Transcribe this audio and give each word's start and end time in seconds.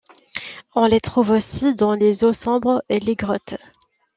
On 0.73 0.87
les 0.87 0.99
trouve 0.99 1.29
aussi 1.29 1.75
dans 1.75 1.93
les 1.93 2.23
eaux 2.23 2.33
sombres 2.33 2.83
et 2.89 2.99
les 2.99 3.15
grottes. 3.15 3.57